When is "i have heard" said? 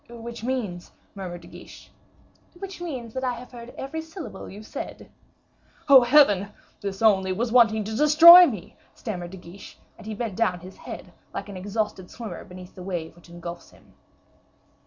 3.23-3.71